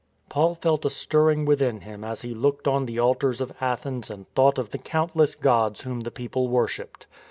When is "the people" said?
5.99-6.47